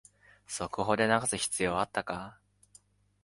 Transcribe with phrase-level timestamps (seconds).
[0.47, 2.39] 速報で流す必要あったか